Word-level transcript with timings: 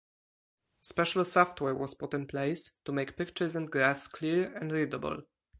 Special 0.81 1.23
software 1.25 1.75
was 1.75 1.93
put 1.93 2.15
in 2.15 2.25
place 2.25 2.71
to 2.85 2.91
make 2.91 3.15
pictures 3.17 3.55
and 3.55 3.69
graphs 3.71 4.07
clear 4.07 4.51
and 4.57 4.71
readable. 4.71 5.21